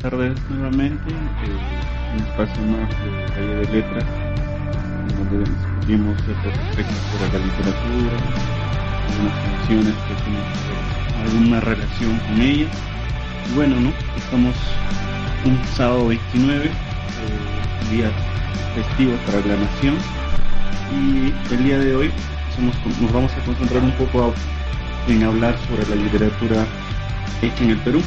[0.00, 4.04] Tardes nuevamente, eh, un espacio más de Calle de Letras,
[5.18, 8.16] donde discutimos aspectos sobre la literatura,
[9.08, 10.44] algunas canciones que tienen
[11.26, 12.66] alguna relación con ella.
[13.54, 13.92] Bueno, ¿no?
[14.16, 14.54] Estamos
[15.44, 16.70] un sábado 29, eh,
[17.90, 18.10] día
[18.74, 19.96] festivo para la nación,
[20.92, 22.10] y el día de hoy
[23.00, 24.32] nos vamos a concentrar un poco
[25.08, 26.66] en hablar sobre la literatura
[27.42, 28.02] hecha en el Perú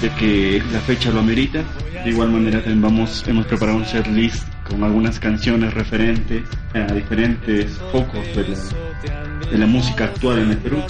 [0.00, 1.62] de que la fecha lo amerita.
[2.04, 6.92] De igual manera también vamos, hemos preparado un set list con algunas canciones referentes a
[6.92, 10.82] diferentes focos de la, música actual en el Perú,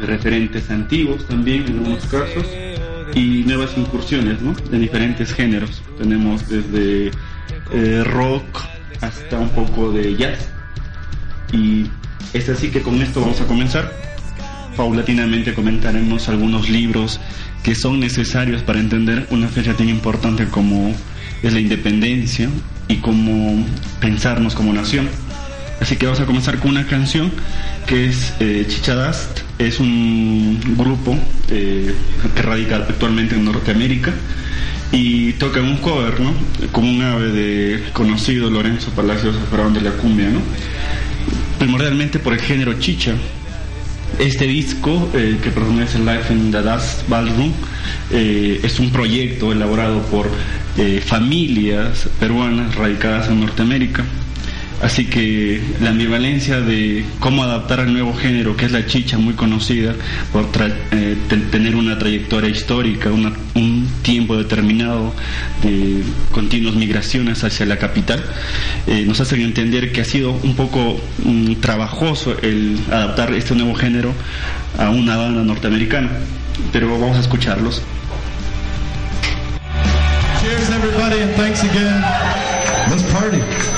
[0.00, 2.46] referentes antiguos también en algunos casos
[3.14, 4.54] y nuevas incursiones ¿no?
[4.54, 5.82] de diferentes géneros.
[5.98, 7.10] Tenemos desde
[7.72, 8.60] eh, rock
[9.00, 10.48] hasta un poco de jazz
[11.52, 11.86] y
[12.32, 13.92] es así que con esto vamos a comenzar.
[14.76, 17.20] Paulatinamente comentaremos algunos libros
[17.64, 20.94] que son necesarios para entender una fecha tan importante como
[21.42, 22.48] es la independencia
[22.88, 23.66] y como
[24.00, 25.08] pensarnos como nación.
[25.80, 27.32] Así que vamos a comenzar con una canción
[27.86, 31.16] que es eh, Chichadast, es un grupo
[31.50, 31.92] eh,
[32.34, 34.12] que radica actualmente en Norteamérica
[34.92, 36.32] y toca un cover, ¿no?
[36.70, 40.40] Como un ave de conocido Lorenzo Palacios Faraón de la Cumbia, ¿no?
[41.58, 43.14] Primordialmente por el género chicha,
[44.18, 47.52] este disco, eh, que pertenece Life in the Dust Ballroom,
[48.10, 50.28] eh, es un proyecto elaborado por
[50.76, 54.04] eh, familias peruanas radicadas en Norteamérica
[54.82, 59.34] Así que la ambivalencia de cómo adaptar al nuevo género, que es la chicha, muy
[59.34, 59.94] conocida
[60.32, 60.48] por
[60.90, 61.16] eh,
[61.50, 65.14] tener una trayectoria histórica, un tiempo determinado
[65.62, 66.02] de
[66.32, 68.22] continuas migraciones hacia la capital,
[68.86, 73.74] eh, nos hacen entender que ha sido un poco mm, trabajoso el adaptar este nuevo
[73.74, 74.12] género
[74.78, 76.10] a una banda norteamericana.
[76.72, 77.82] Pero vamos a escucharlos.
[80.40, 82.02] Cheers everybody and thanks again.
[82.90, 83.73] Let's party.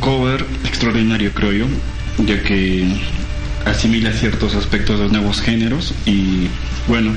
[0.00, 1.66] Cover extraordinario, creo yo,
[2.24, 2.86] ya que
[3.64, 6.48] asimila ciertos aspectos de los nuevos géneros y
[6.88, 7.12] bueno,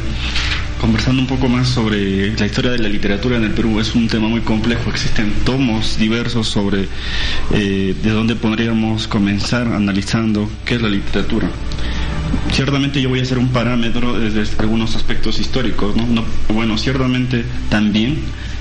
[0.80, 4.08] conversando un poco más sobre la historia de la literatura en el Perú, es un
[4.08, 6.88] tema muy complejo, existen tomos diversos sobre
[7.54, 11.50] eh, de dónde podríamos comenzar analizando qué es la literatura.
[12.52, 16.26] Ciertamente yo voy a hacer un parámetro desde algunos aspectos históricos, ¿no?
[16.54, 18.20] bueno, ciertamente también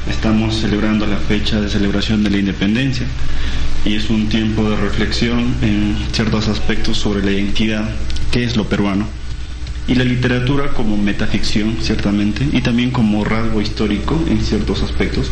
[0.09, 3.07] estamos celebrando la fecha de celebración de la independencia
[3.85, 7.89] y es un tiempo de reflexión en ciertos aspectos sobre la identidad,
[8.31, 9.07] qué es lo peruano
[9.89, 15.31] y la literatura como metaficción, ciertamente, y también como rasgo histórico en ciertos aspectos.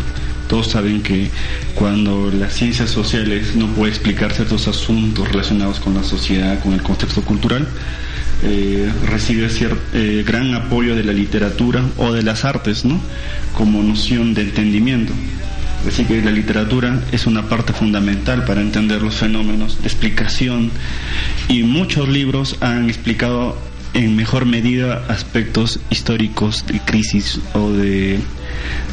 [0.48, 1.30] Todos saben que
[1.74, 6.82] cuando las ciencias sociales no pueden explicar ciertos asuntos relacionados con la sociedad, con el
[6.82, 7.68] contexto cultural,
[8.42, 9.48] eh, recibe
[9.94, 13.00] eh, gran apoyo de la literatura o de las artes, ¿no?
[13.54, 15.12] Como noción de entendimiento.
[15.86, 20.70] Así que la literatura es una parte fundamental para entender los fenómenos de explicación
[21.48, 23.56] y muchos libros han explicado
[23.94, 28.18] en mejor medida aspectos históricos de crisis o de,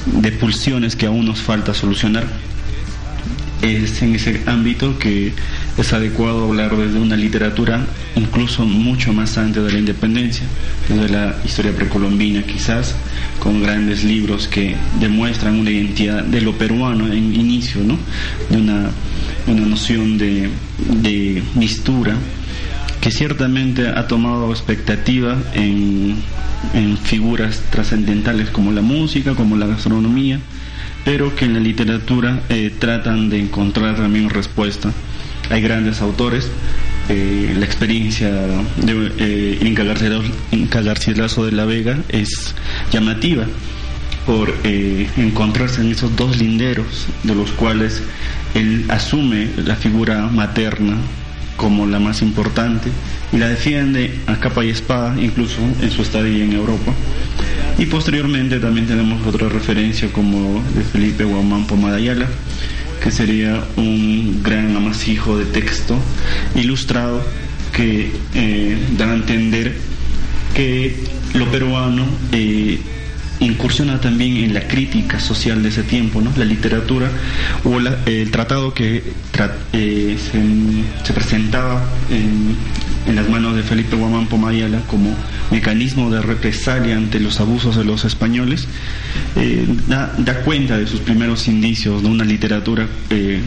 [0.06, 2.26] de pulsiones que aún nos falta solucionar.
[3.62, 5.34] Es en ese ámbito que
[5.78, 10.46] es adecuado hablar desde una literatura incluso mucho más antes de la independencia,
[10.88, 12.96] desde la historia precolombina quizás,
[13.40, 17.98] con grandes libros que demuestran una identidad de lo peruano en inicio, ¿no?
[18.50, 18.92] de una,
[19.48, 20.50] una noción de,
[21.02, 22.16] de mistura
[23.04, 26.16] que ciertamente ha tomado expectativa en,
[27.04, 30.40] figuras trascendentales como la música, como la gastronomía,
[31.04, 34.94] pero que en la literatura eh, tratan de encontrar también respuesta.
[35.50, 36.50] Hay grandes autores,
[37.10, 39.58] eh, la experiencia de eh,
[40.52, 42.56] Inca, Garcilaso de la Vega es
[42.92, 43.46] llamativa
[44.26, 48.02] por eh, encontrarse en esos dos linderos de los cuales
[48.54, 50.96] él asume la figura materna
[51.58, 52.90] como la más importante
[53.32, 56.94] y la defiende a capa y espada incluso en su estadía en Europa.
[57.78, 62.28] Y posteriormente también tenemos otra referencia como de Felipe Guamán Pomadayala,
[63.04, 66.00] que sería un gran amasijo de texto
[66.56, 67.22] ilustrado
[67.74, 69.76] que eh, da a entender
[70.56, 70.96] que
[71.34, 72.80] lo peruano eh,
[73.42, 76.32] incursiona también en la crítica social de ese tiempo, ¿no?
[76.38, 77.12] La literatura
[77.66, 79.04] o el tratado que
[79.74, 80.18] eh,
[81.04, 82.56] se, presentaba en,
[83.12, 85.14] las manos de Felipe Guamán Pomayala como
[85.52, 88.68] mecanismo de represalia ante los abusos de los españoles,
[89.36, 93.42] eh, da, cuenta de sus primeros indicios de una literatura eh,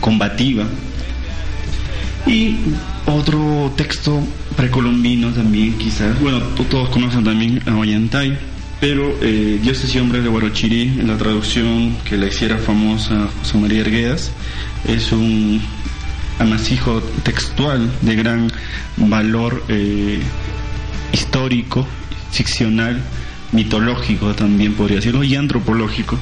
[0.00, 0.64] combativa.
[2.26, 2.56] Y
[3.06, 4.22] otro texto
[4.56, 6.38] precolombino también, quizás, bueno,
[6.70, 8.38] todos conocen también a Ollantay,
[8.80, 13.58] pero eh, Dioses y Hombres de Guarochirí, en la traducción que la hiciera famosa José
[13.58, 14.32] María Erguedas,
[14.86, 15.60] es un
[16.40, 18.50] amasijo textual de gran
[18.96, 20.20] valor eh,
[21.12, 21.86] histórico,
[22.32, 23.00] ficcional,
[23.52, 26.18] mitológico también podría decirlo, y antropológico,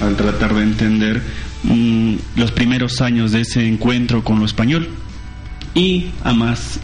[0.00, 1.22] al tratar de entender
[1.62, 4.88] mm, los primeros años de ese encuentro con lo español
[5.74, 6.78] y amas,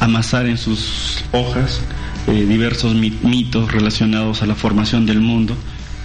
[0.00, 1.80] amasar en sus hojas
[2.26, 5.56] eh, diversos mitos relacionados a la formación del mundo.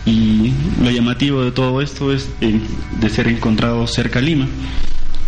[0.05, 2.59] Y lo llamativo de todo esto es eh,
[2.99, 4.47] de ser encontrado cerca Lima,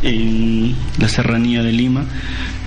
[0.04, 2.06] en la serranía de Lima.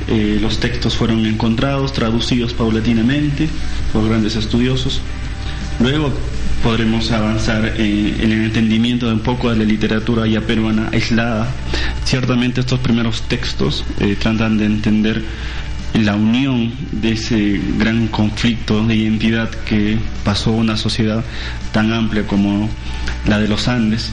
[0.09, 3.49] Eh, los textos fueron encontrados, traducidos paulatinamente
[3.93, 5.01] por grandes estudiosos.
[5.81, 6.13] Luego
[6.63, 11.49] podremos avanzar en, el entendimiento de un poco de la literatura ya peruana aislada.
[12.05, 13.85] Ciertamente estos primeros textos
[14.21, 15.25] tratan de entender
[15.95, 21.25] la unión de ese gran conflicto de identidad que pasó una sociedad
[21.73, 22.69] tan amplia como
[23.27, 24.13] la de los Andes.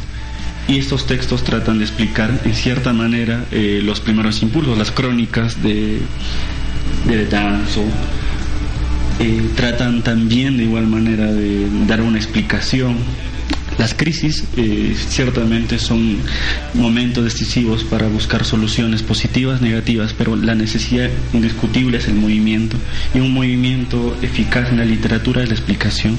[0.71, 5.61] Y estos textos tratan de explicar en cierta manera eh, los primeros impulsos, las crónicas
[5.61, 5.99] de,
[7.07, 7.83] de Danzo.
[9.19, 12.95] Eh, tratan también de igual manera de dar una explicación
[13.77, 16.17] las crisis eh, ciertamente son
[16.73, 22.77] momentos decisivos para buscar soluciones positivas, negativas, pero la necesidad indiscutible es el movimiento
[23.13, 26.17] y un movimiento eficaz en la literatura es la explicación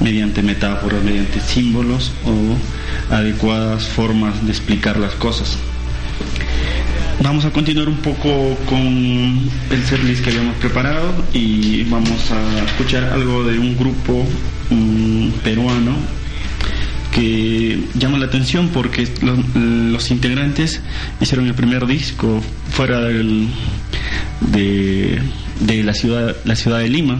[0.00, 5.58] mediante metáforas, mediante símbolos o adecuadas formas de explicar las cosas.
[7.22, 13.04] Vamos a continuar un poco con el setlist que habíamos preparado y vamos a escuchar
[13.04, 14.24] algo de un grupo
[14.70, 15.94] mm, peruano
[17.16, 20.82] que llama la atención porque los, integrantes
[21.18, 23.48] hicieron el primer disco fuera del,
[24.42, 27.18] de, la, ciudad, la ciudad de Lima,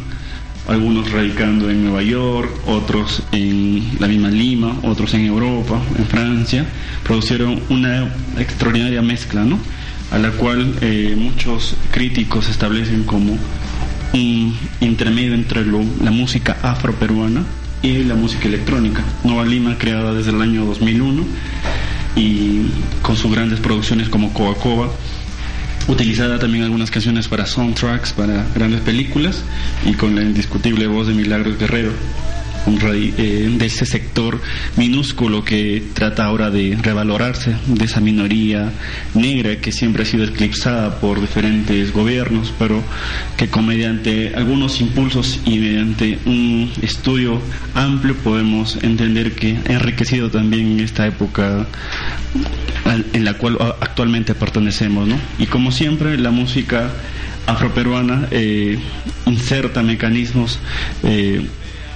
[0.68, 6.66] algunos radicando en Nueva York, otros en la misma Lima, otros en Europa, en Francia,
[7.02, 8.06] producieron una
[8.38, 9.58] extraordinaria mezcla, ¿no?
[10.10, 13.38] a la cual eh, muchos críticos establecen como
[14.12, 17.46] un intermedio entre la música afroperuana
[17.86, 19.04] y la música electrónica.
[19.22, 21.24] Nueva Lima, creada desde el año 2001
[22.16, 22.62] y
[23.02, 24.90] con sus grandes producciones como Coa Coa,
[25.86, 29.44] utilizada también algunas canciones para soundtracks, para grandes películas
[29.84, 31.92] y con la indiscutible voz de Milagros Guerrero.
[32.68, 34.40] Eh, de ese sector
[34.76, 38.72] minúsculo que trata ahora de revalorarse, de esa minoría
[39.14, 42.82] negra que siempre ha sido eclipsada por diferentes gobiernos, pero
[43.36, 47.40] que con mediante algunos impulsos y mediante un estudio
[47.74, 51.68] amplio podemos entender que ha enriquecido también esta época
[53.12, 55.16] en la cual actualmente pertenecemos, ¿no?
[55.38, 56.90] Y como siempre, la música
[57.46, 58.76] afroperuana eh,
[59.26, 60.58] inserta mecanismos
[61.04, 61.46] eh,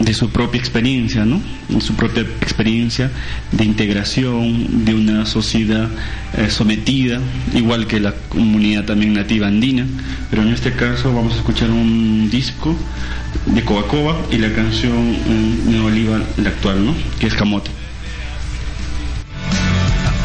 [0.00, 1.40] de su propia experiencia, ¿no?
[1.80, 3.10] Su propia experiencia
[3.52, 5.88] de integración de una sociedad
[6.36, 7.20] eh, sometida,
[7.54, 9.86] igual que la comunidad también nativa andina.
[10.30, 12.74] Pero en este caso vamos a escuchar un disco
[13.46, 16.94] de Coba y la canción eh, de Oliva, la actual, ¿no?
[17.18, 17.70] Que es Camote.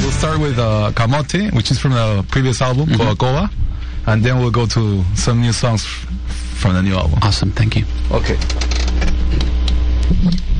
[0.01, 3.49] We'll start with uh, Camote, which is from the previous album, mm -hmm.
[4.05, 5.85] and then we'll go to some new songs
[6.55, 7.19] from the new album.
[7.21, 7.85] Awesome, thank you.
[8.11, 8.37] Okay.
[10.07, 10.54] Thank you.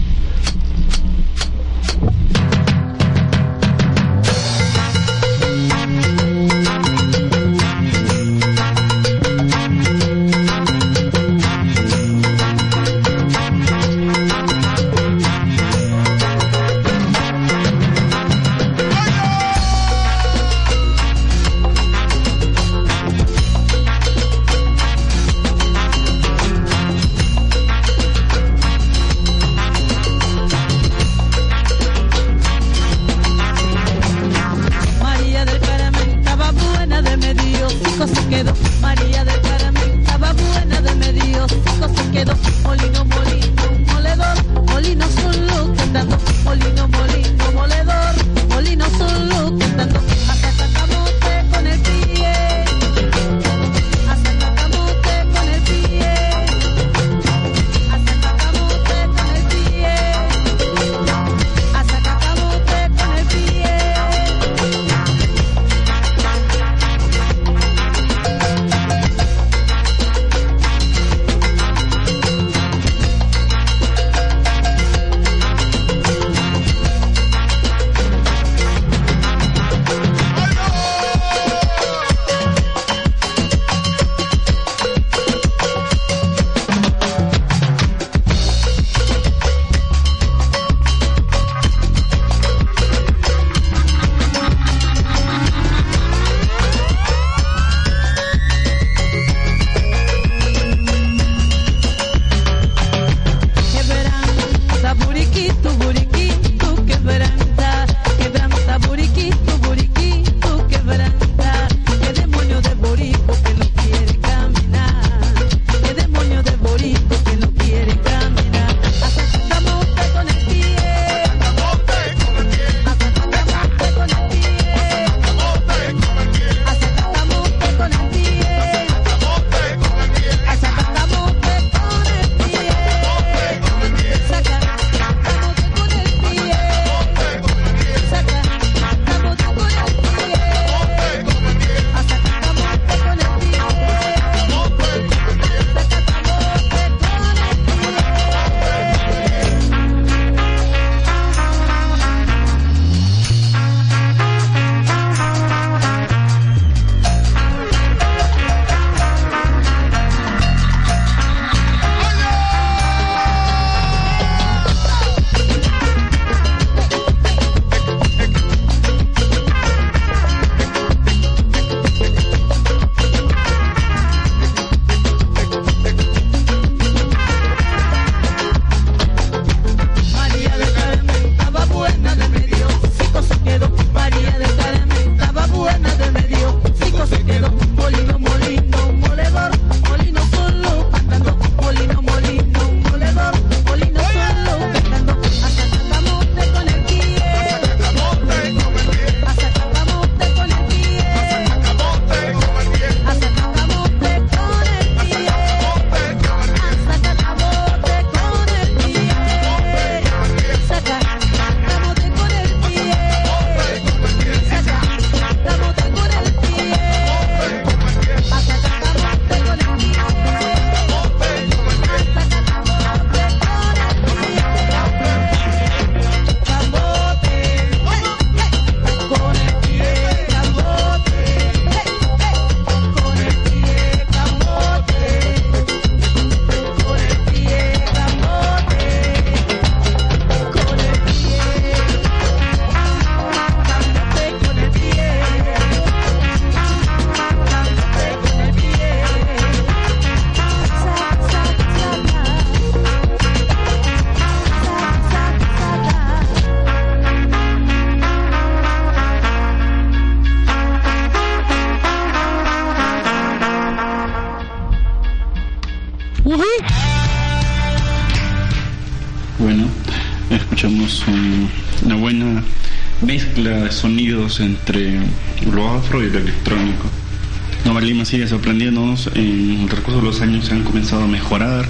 [278.26, 281.66] Sigue sorprendiéndonos, en el recurso de los años se han comenzado a mejorar,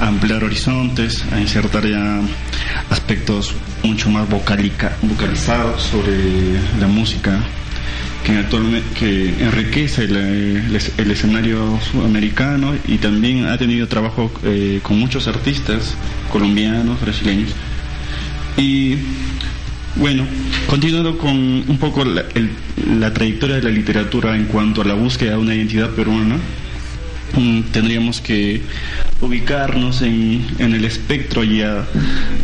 [0.00, 2.20] a ampliar horizontes, a insertar ya
[2.90, 7.40] aspectos mucho más vocalizados sobre la música
[8.24, 15.28] que actualmente que enriquece el, escenario sudamericano y también ha tenido trabajo eh, con muchos
[15.28, 15.94] artistas
[16.30, 17.50] colombianos, brasileños.
[18.56, 18.96] Y
[19.96, 20.26] bueno,
[20.68, 25.36] continuando con un poco la, trayectoria de la literatura en cuanto a la búsqueda de
[25.38, 26.36] una identidad peruana,
[27.34, 28.60] mm, tendríamos que
[29.20, 31.86] ubicarnos en, el espectro ya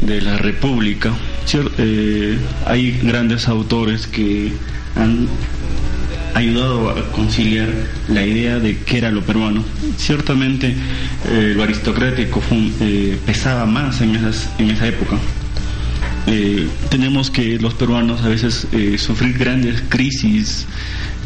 [0.00, 1.12] de la República.
[1.78, 4.52] Eh, hay grandes autores que
[4.96, 5.28] han
[6.34, 7.68] ayudado a conciliar
[8.08, 9.62] la idea de qué era lo peruano.
[9.98, 10.74] Ciertamente
[11.28, 12.42] eh, lo aristocrático
[12.80, 15.18] eh, pesaba más en, en esa época
[16.26, 20.66] eh, tenemos que los peruanos a veces eh, sufrir grandes crisis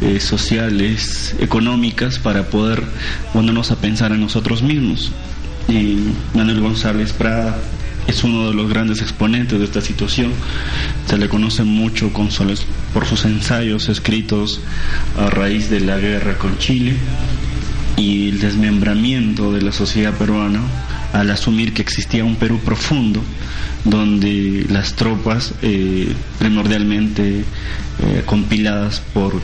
[0.01, 2.83] eh, sociales, económicas, para poder
[3.33, 5.11] ponernos a pensar en nosotros mismos.
[5.67, 5.99] Y
[6.33, 7.57] Manuel González Prada
[8.07, 10.31] es uno de los grandes exponentes de esta situación.
[11.07, 12.29] Se le conoce mucho con
[12.93, 14.61] por sus ensayos escritos
[15.19, 16.95] a raíz de la guerra con Chile
[17.97, 20.61] y el desmembramiento de la sociedad peruana
[21.13, 23.21] al asumir que existía un Perú profundo
[23.89, 29.39] donde las tropas, eh, primordialmente eh, compiladas por eh,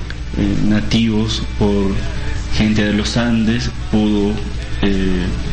[0.68, 1.94] nativos, por
[2.58, 4.34] gente de los Andes, pudo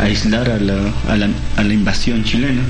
[0.01, 2.62] aislar a la, a, la, a la, invasión chilena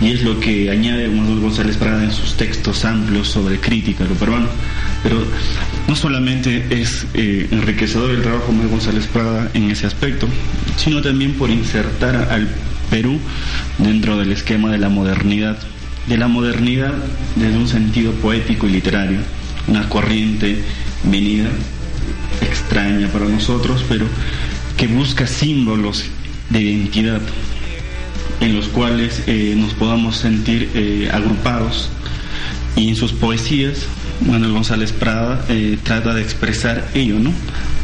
[0.00, 4.06] y es lo que añade Manuel González Prada en sus textos amplios sobre crítica a
[4.06, 4.48] lo peruano.
[5.02, 5.22] Pero
[5.86, 10.26] no solamente es enriquecedor el trabajo de González Prada en ese aspecto,
[10.78, 12.48] sino también por insertar al
[12.90, 13.18] Perú
[13.78, 15.58] dentro del esquema de la modernidad,
[16.06, 16.94] de la modernidad
[17.36, 19.18] desde un sentido poético y literario,
[19.66, 20.62] una corriente
[21.04, 21.48] venida
[22.40, 24.06] extraña para nosotros, pero
[24.76, 26.04] que busca símbolos
[26.50, 27.20] de identidad
[28.40, 31.90] en los cuales eh, nos podamos sentir eh, agrupados.
[32.76, 33.86] Y en sus poesías
[34.26, 37.32] Manuel González Prada eh, trata de expresar ello, ¿no?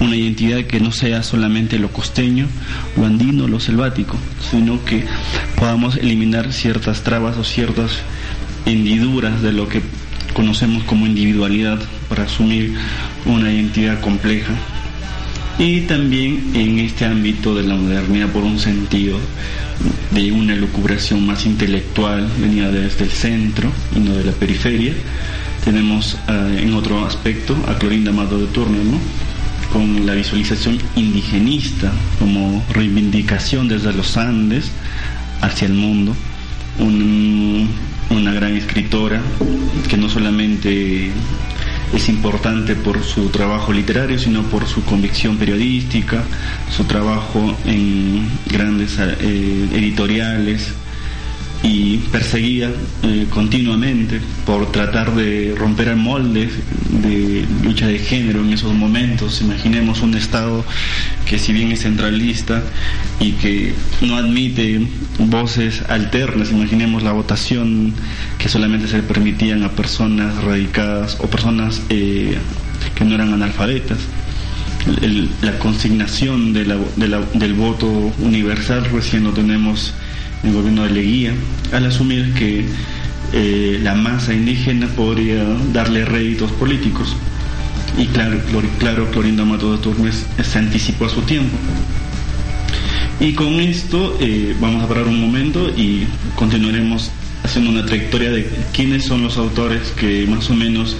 [0.00, 2.46] Una identidad que no sea solamente lo costeño,
[2.96, 4.16] lo andino, lo selvático,
[4.50, 5.04] sino que
[5.56, 7.92] podamos eliminar ciertas trabas o ciertas
[8.66, 9.82] hendiduras de lo que
[10.34, 12.74] conocemos como individualidad para asumir
[13.24, 14.52] una identidad compleja.
[15.58, 19.18] Y también en este ámbito de la modernidad por un sentido
[20.10, 24.92] de una lucubración más intelectual, venida desde el centro y no de la periferia,
[25.64, 28.82] tenemos eh, en otro aspecto a Clorinda Mato de Turner,
[29.72, 34.70] con la visualización indigenista como reivindicación desde los Andes
[35.40, 36.14] hacia el mundo.
[38.10, 39.20] una gran escritora
[39.88, 41.10] que no solamente
[41.92, 46.22] es importante por su trabajo literario, sino por su convicción periodística,
[46.70, 50.74] su trabajo en grandes eh, editoriales,
[51.64, 52.70] y perseguida
[53.02, 56.50] eh, continuamente por tratar de romper el molde
[56.90, 59.40] de lucha de género en esos momentos.
[59.40, 60.62] Imaginemos un Estado
[61.24, 62.62] que si bien es centralista
[63.18, 63.72] y que
[64.02, 64.86] no admite
[65.18, 67.94] voces alternas, imaginemos la votación
[68.38, 72.36] que solamente se permitían a personas radicadas o personas eh,
[72.94, 73.98] que no eran analfabetas.
[75.40, 79.94] la consignación del voto universal recién lo tenemos
[80.44, 81.32] el gobierno de Leguía,
[81.72, 82.64] al asumir que
[83.32, 87.16] eh, la masa indígena podría darle réditos políticos.
[87.98, 88.38] Y claro,
[88.78, 91.56] claro Clorinda Mato de Turmes se anticipó a su tiempo.
[93.20, 97.10] Y con esto eh, vamos a parar un momento y continuaremos
[97.44, 100.96] haciendo una trayectoria de quiénes son los autores que más o menos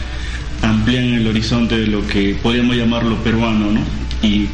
[0.63, 3.81] amplían el horizonte de lo que podríamos llamarlo peruano, ¿no?
[4.23, 4.49] Y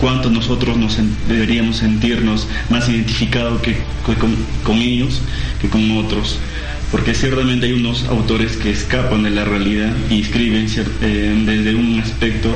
[0.00, 0.96] cuánto nosotros nos
[1.28, 3.76] deberíamos sentirnos más identificados que,
[4.64, 5.20] con, ellos
[5.60, 6.38] que con otros.
[6.90, 10.66] Porque ciertamente hay unos autores que escapan de la realidad y escriben
[11.02, 12.48] eh, desde un aspecto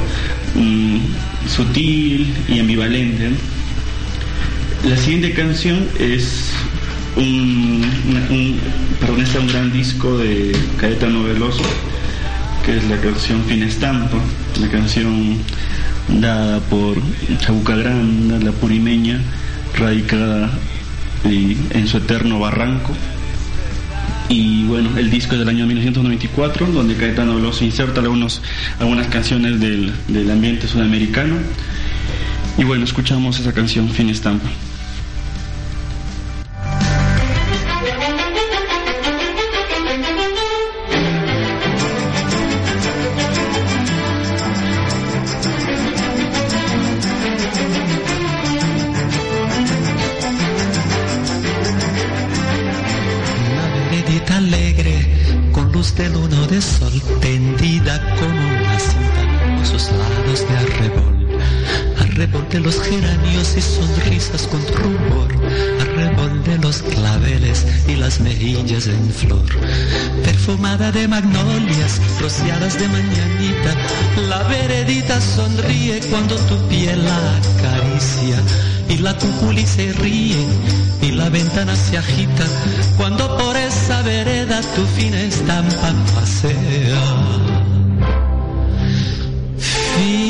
[0.57, 3.31] mm, sutil y ambivalente.
[4.89, 6.51] La siguiente canción es
[7.17, 7.85] un,
[8.31, 8.61] un,
[9.01, 11.63] perdón, gran disco de Caetano Veloso,
[12.67, 14.19] que es la canción Fin Estampa,
[14.61, 15.39] la canción
[16.09, 16.99] dada por
[17.39, 19.21] Chabuca Granda, la purimeña,
[19.77, 20.51] radicada
[21.25, 22.93] en su eterno barranco.
[24.29, 28.43] Y bueno, el disco es del año 1994, donde Caetano Veloso inserta algunos,
[28.79, 31.37] algunas canciones del, del ambiente sudamericano.
[32.57, 34.49] Y bueno, escuchamos esa canción, Fin Estampa.
[79.05, 80.47] La cuculi se ríe
[81.03, 82.47] y la ventana se agita
[82.97, 87.03] cuando por esa vereda tu fina estampa pasea.
[89.95, 90.25] Fina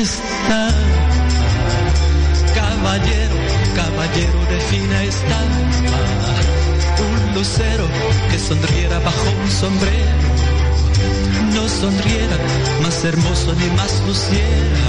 [0.00, 0.62] estampa,
[2.54, 3.36] caballero,
[3.76, 6.00] caballero de fina estampa,
[7.06, 7.86] un lucero
[8.30, 10.23] que sonriera bajo un sombrero
[11.54, 12.36] no sonriera,
[12.82, 14.84] más hermoso ni más luciera.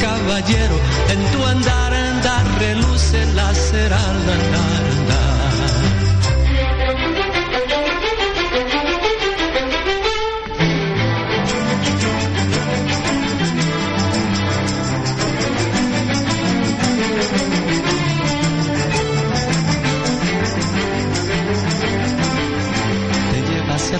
[0.00, 0.76] Caballero,
[1.10, 4.36] en tu andar, andar, reluce la cera, la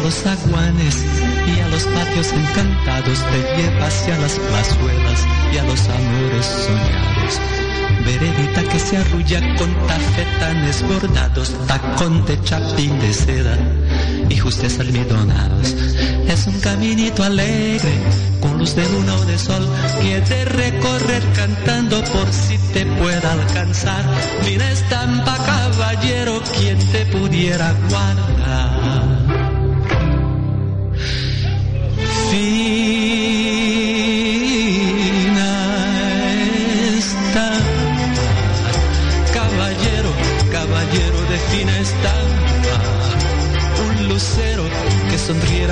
[0.07, 1.06] los zaguanes y a
[1.77, 7.41] los patios encantados, te lleva hacia las plazuelas y a los amores soñados.
[8.03, 13.59] Veredita que se arrulla con tafetanes bordados, tacón de chapín de seda
[14.31, 15.75] y justes almidonados.
[16.27, 17.93] Es un caminito alegre,
[18.41, 19.69] con luz de luna o de sol,
[20.01, 24.03] que de recorrer cantando por si te pueda alcanzar.
[24.47, 29.16] Mira estampa caballero, quien te pudiera guardar.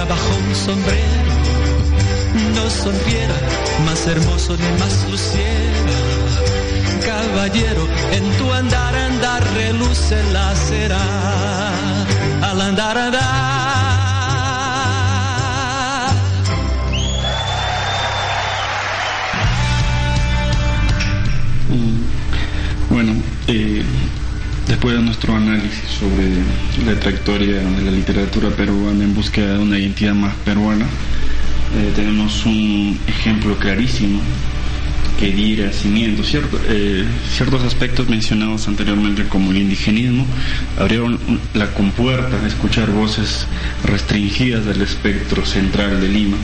[0.04, 1.32] Bajo un sombrero,
[2.54, 3.34] no sonriera
[3.84, 5.94] más hermoso ni más luciera.
[7.04, 11.02] Caballero, en tu andar, andar, reluce la cera,
[12.42, 13.63] al andar, andar.
[24.92, 26.28] Nuestro análisis sobre
[26.84, 32.44] la trayectoria de la literatura peruana en búsqueda de una identidad más peruana, eh, tenemos
[32.44, 34.20] un ejemplo clarísimo
[35.18, 36.22] que diera cimiento.
[36.22, 40.26] Cierto, eh, ciertos aspectos mencionados anteriormente como el indigenismo
[40.78, 41.18] abrieron
[41.54, 43.46] la compuerta a escuchar voces
[43.84, 46.36] restringidas del espectro central de Lima.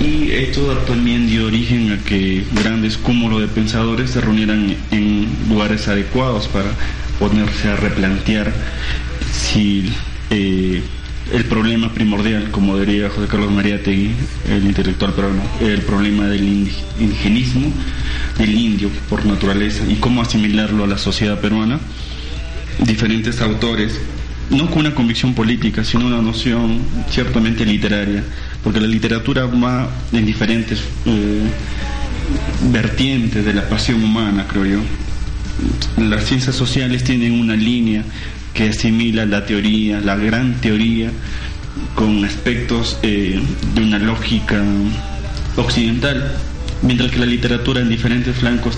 [0.00, 5.88] Y esto también dio origen a que grandes cúmulos de pensadores se reunieran en lugares
[5.88, 6.70] adecuados para
[7.28, 8.52] ponerse a replantear
[9.32, 9.88] si
[10.30, 10.82] eh,
[11.32, 14.10] el problema primordial, como diría José Carlos Mariátegui,
[14.50, 17.72] el intelectual peruano, el problema del indi- indigenismo,
[18.38, 21.78] del indio por naturaleza, y cómo asimilarlo a la sociedad peruana.
[22.80, 24.00] Diferentes autores,
[24.50, 28.24] no con una convicción política, sino una noción ciertamente literaria,
[28.64, 31.42] porque la literatura va en diferentes eh,
[32.72, 34.78] vertientes de la pasión humana, creo yo.
[35.98, 38.04] Las ciencias sociales tienen una línea
[38.54, 41.10] que asimila la teoría, la gran teoría,
[41.94, 43.40] con aspectos eh,
[43.74, 44.62] de una lógica
[45.56, 46.32] occidental,
[46.82, 48.76] mientras que la literatura en diferentes flancos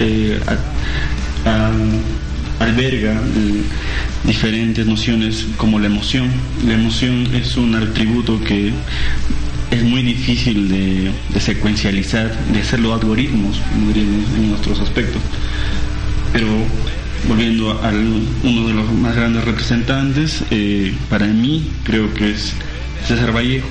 [0.00, 0.40] eh,
[2.58, 3.62] alberga eh,
[4.24, 6.28] diferentes nociones como la emoción.
[6.66, 8.72] La emoción es un atributo que
[9.70, 13.60] es muy difícil de, de secuencializar, de hacerlo algoritmos,
[13.94, 15.20] en nuestros aspectos.
[16.32, 16.46] Pero
[17.26, 22.52] volviendo a uno de los más grandes representantes, eh, para mí creo que es
[23.06, 23.68] César Vallejo,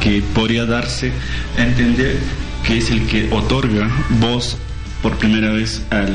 [0.00, 1.12] que podría darse
[1.58, 2.18] a entender
[2.66, 3.88] que es el que otorga
[4.20, 4.56] voz
[5.02, 6.12] por primera vez al,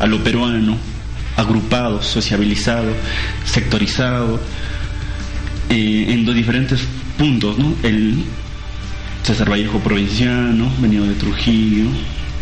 [0.00, 0.76] a lo peruano,
[1.36, 2.92] agrupado, sociabilizado,
[3.44, 4.40] sectorizado,
[5.70, 6.86] eh, en los diferentes
[7.16, 7.74] puntos, ¿no?
[7.82, 8.24] El
[9.22, 11.88] César Vallejo provinciano, venido de Trujillo,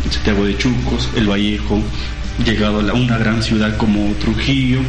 [0.09, 1.81] Santiago de Chucos, el Vallejo,
[2.45, 4.79] llegado a una gran ciudad como Trujillo,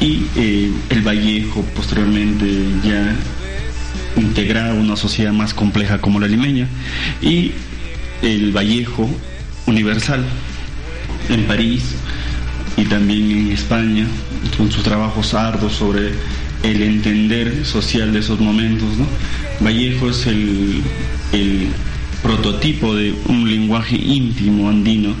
[0.00, 2.46] y eh, el Vallejo posteriormente
[2.84, 3.14] ya
[4.16, 6.68] integrado a una sociedad más compleja como la limeña,
[7.20, 7.52] y
[8.22, 9.08] el Vallejo
[9.66, 10.24] universal
[11.28, 11.94] en París
[12.76, 14.06] y también en España,
[14.56, 16.12] con sus trabajos arduos sobre
[16.62, 18.88] el entender social de esos momentos.
[18.96, 19.06] ¿no?
[19.60, 20.82] Vallejo es el,
[22.22, 25.14] prototipo de un lenguaje íntimo andino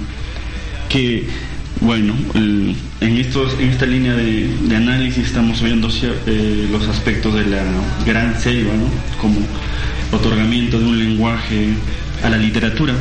[0.88, 1.24] que
[1.80, 7.62] Bueno, en, estos, en esta línea de, análisis estamos viendo eh, los aspectos de la
[8.04, 8.88] gran selva, ¿no?
[9.20, 9.38] como
[10.10, 11.68] otorgamiento de un lenguaje
[12.24, 12.94] a la literatura.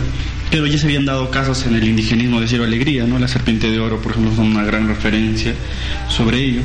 [0.50, 3.20] Pero ya se habían dado casos en el indigenismo de Cierva Alegría, ¿no?
[3.20, 5.54] La Serpiente de Oro, por ejemplo, es una gran referencia
[6.08, 6.62] sobre ello.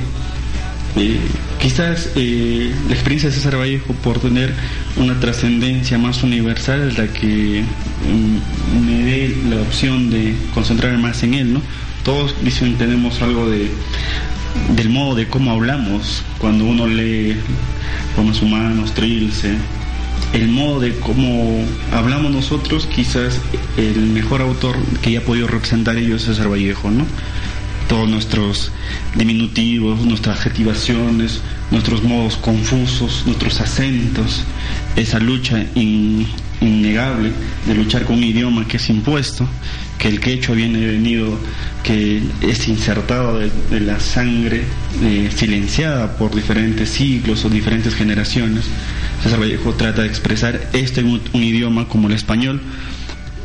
[0.97, 1.19] Eh,
[1.59, 4.53] quizás eh, la experiencia de César Vallejo por tener
[4.97, 11.23] una trascendencia más universal es la que mm, me dé la opción de concentrarme más
[11.23, 11.63] en él, ¿no?
[12.05, 13.71] Todos dicen tenemos algo de
[14.77, 17.37] del modo de cómo hablamos cuando uno lee
[18.15, 19.57] Poemas Humanos, Trilce,
[20.33, 23.41] el modo de cómo hablamos nosotros, quizás
[23.77, 27.07] el mejor autor que haya podido representar ellos es César Vallejo, ¿no?
[27.89, 28.73] Todos nuestros
[29.17, 31.41] diminutivos, nuestras adjetivaciones,
[31.71, 34.45] nuestros modos confusos, nuestros acentos,
[34.97, 37.33] esa lucha innegable
[37.67, 39.49] de luchar con un idioma que es impuesto,
[39.99, 41.39] que el quechua viene venido,
[41.83, 44.63] que es insertado de, la sangre
[45.03, 48.65] eh, silenciada por diferentes siglos o diferentes generaciones.
[49.23, 52.61] César Vallejo trata de expresar esto en un idioma como el español,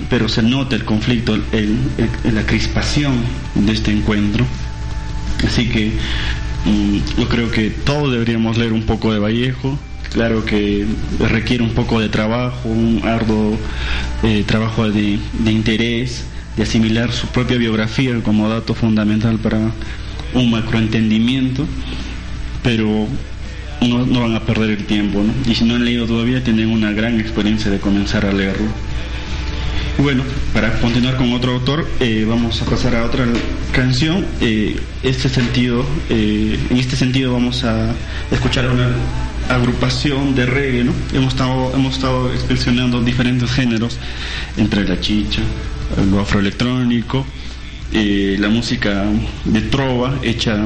[0.10, 3.16] pero se nota el conflicto, la crispación
[3.56, 4.46] de este encuentro.
[5.46, 5.92] Así que
[6.66, 9.78] mm, yo creo que todos deberíamos leer un poco de Vallejo.
[10.14, 10.86] Claro que
[11.20, 13.58] requiere un poco de trabajo, un arduo
[14.24, 16.24] eh, trabajo de, interés,
[16.56, 19.60] de asimilar su propia biografía como dato fundamental para
[20.34, 21.68] un macroentendimiento,
[22.64, 23.08] pero
[23.82, 25.24] no, no van a perder el tiempo.
[25.46, 28.70] Y si no han leído todavía, tienen una gran experiencia de comenzar a leerlo.
[30.00, 33.26] Bueno, para continuar con otro autor, eh, vamos a pasar a otra
[33.72, 34.24] canción.
[34.42, 37.96] Eh, este sentido, eh, en este sentido vamos a
[38.30, 38.92] escuchar una
[39.50, 40.94] agrupación de reggae, ¿no?
[41.14, 43.98] Hemos estado, hemos estado expresionando diferentes géneros,
[44.56, 45.42] entre la chicha,
[46.12, 47.26] lo afroelectrónico,
[47.92, 49.06] la música
[49.46, 50.60] de trova hecha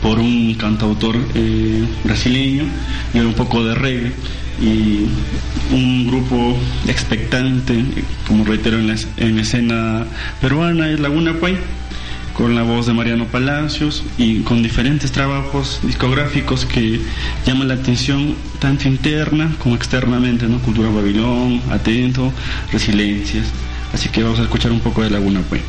[0.00, 1.16] por un cantautor
[2.02, 2.64] brasileño
[3.12, 4.12] y un poco de reggae
[4.60, 5.06] y
[5.72, 7.84] un grupo expectante,
[8.26, 10.04] como reitero en la, en escena
[10.40, 11.56] peruana, es Laguna Pay,
[12.34, 17.00] con la voz de Mariano Palacios y con diferentes trabajos discográficos que
[17.46, 20.58] llaman la atención tanto interna como externamente, ¿no?
[20.60, 22.32] Cultura Babilón, Atento,
[22.72, 23.46] Resiliencias.
[23.92, 25.60] Así que vamos a escuchar un poco de Laguna Pay.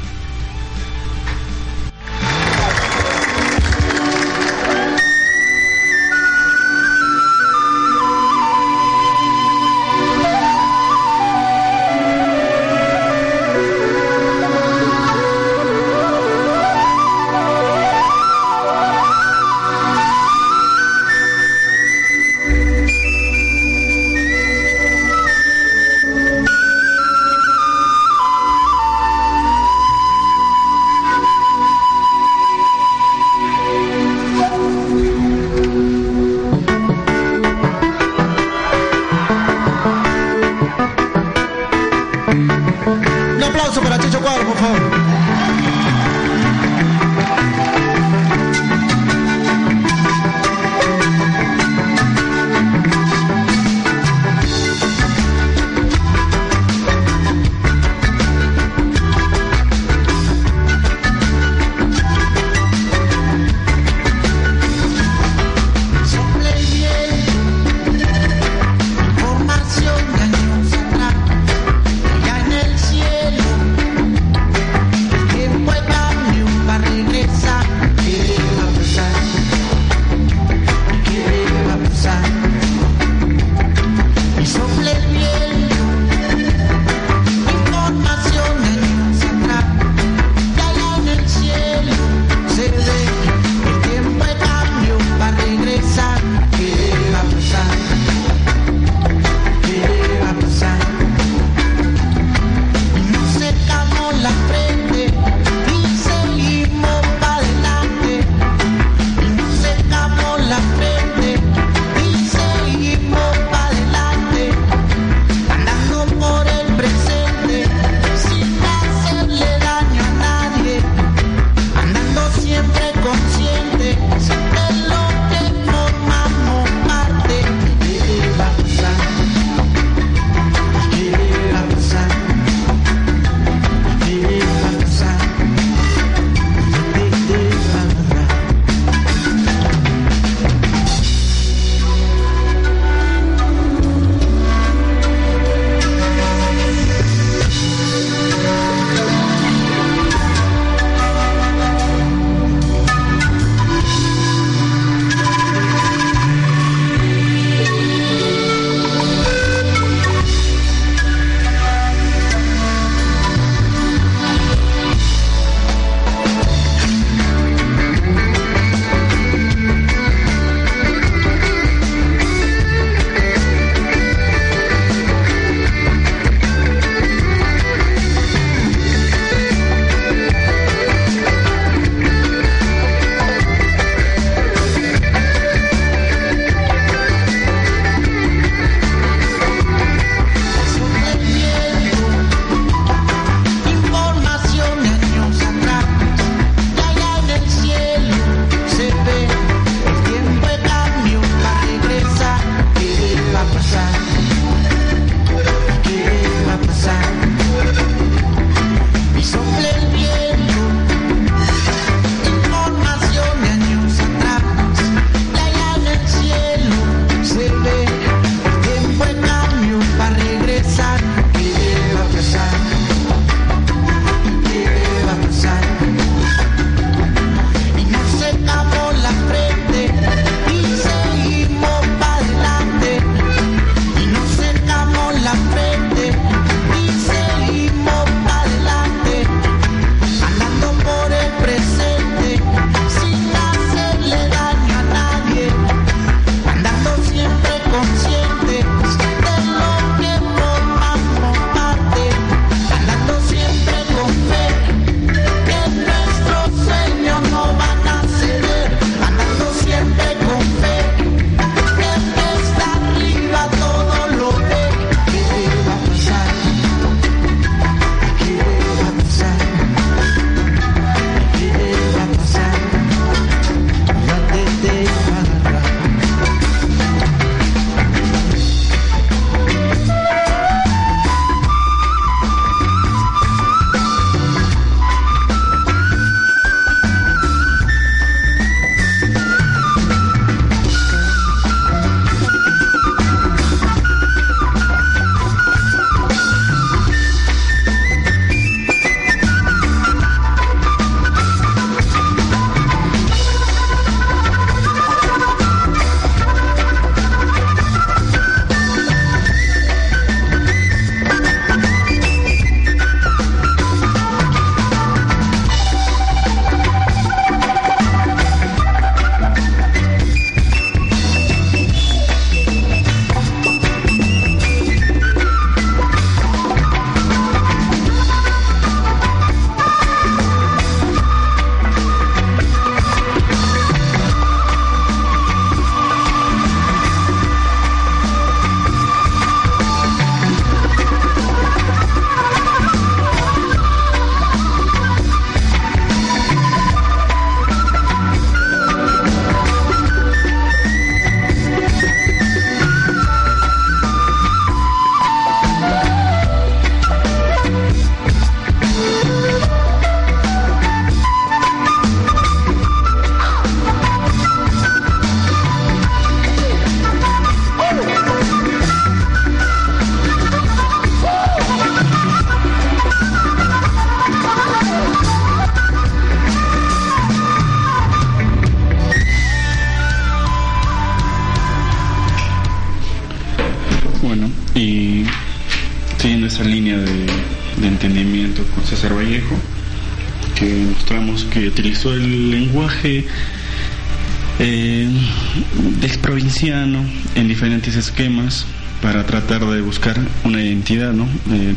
[397.15, 398.45] En diferentes esquemas
[398.81, 401.07] para tratar de buscar una identidad, ¿no?
[401.31, 401.55] Eh,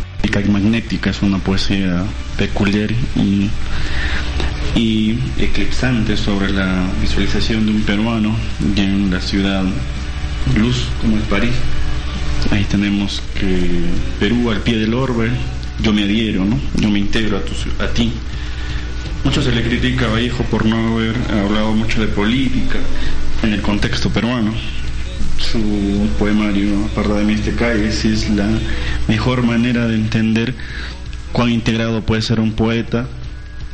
[0.48, 2.04] magnética es una poesía
[2.36, 3.50] peculiar y,
[4.78, 8.36] y eclipsante sobre la visualización de un peruano
[8.76, 9.64] en la ciudad
[10.56, 11.54] luz como es París.
[12.52, 13.80] Ahí tenemos que
[14.20, 15.30] Perú al pie del orbe,
[15.82, 16.60] yo me adhiero, ¿no?
[16.76, 18.12] Yo me integro a, tu, a ti.
[19.24, 22.78] Mucho se le critica a Vallejo por no haber hablado mucho de política
[23.46, 24.52] en el contexto peruano.
[25.38, 28.48] Su poemario, Parda de Miste Calles, es la
[29.06, 30.54] mejor manera de entender
[31.32, 33.06] cuán integrado puede ser un poeta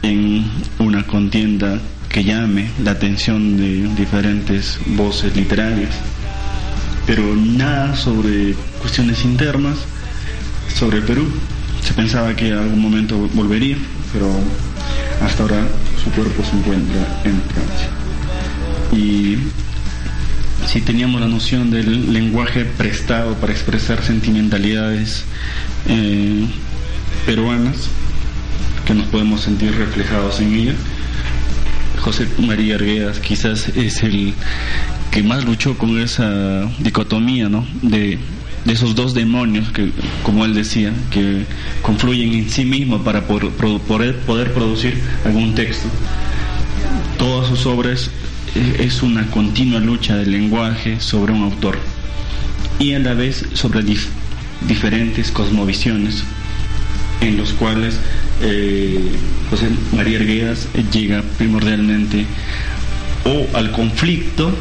[0.03, 0.45] en
[0.79, 5.95] una contienda que llame la atención de diferentes voces literarias.
[7.07, 9.79] Pero nada sobre cuestiones internas,
[10.75, 11.27] sobre Perú.
[11.83, 13.77] Se pensaba que en algún momento volvería,
[14.13, 14.29] pero
[15.25, 15.67] hasta ahora
[16.03, 18.03] su cuerpo se encuentra en Francia.
[18.93, 19.39] Y
[20.67, 25.25] si teníamos la noción del lenguaje prestado para expresar sentimentalidades
[25.89, 26.47] eh,
[27.27, 27.89] peruanas,
[28.87, 30.75] que nos podemos sentir reflejados en ella,
[32.01, 34.35] José María Arguedas quizás es el
[35.11, 37.67] que más luchó con esa dicotomía, ¿no?
[37.83, 38.19] De
[38.67, 39.91] esos dos demonios que,
[40.23, 41.45] como él decía, que
[41.83, 45.89] confluyen en sí mismos para poder, poder producir algún texto.
[47.19, 48.11] Todas sus obras
[48.55, 51.79] es una continua lucha del lenguaje sobre un autor
[52.79, 53.83] y a la vez sobre
[54.67, 56.25] diferentes cosmovisiones
[57.21, 57.99] en los cuales
[58.43, 59.01] eh,
[59.51, 62.27] José María Arguedas llega primordialmente
[63.25, 64.53] o al conflicto